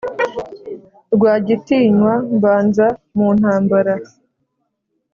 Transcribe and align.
Rwagitinywa 1.15 2.13
mbanza 2.35 2.87
mu 3.17 3.27
ntambara 3.37 3.93